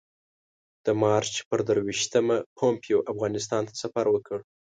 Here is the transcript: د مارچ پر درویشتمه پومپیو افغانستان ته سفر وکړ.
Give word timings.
د 0.85 0.87
مارچ 1.03 1.33
پر 1.49 1.59
درویشتمه 1.67 2.37
پومپیو 2.57 3.05
افغانستان 3.11 3.61
ته 3.67 3.73
سفر 3.81 4.05
وکړ. 4.09 4.39